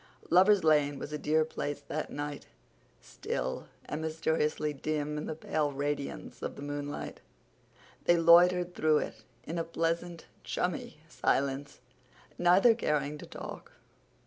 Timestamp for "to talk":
13.19-13.73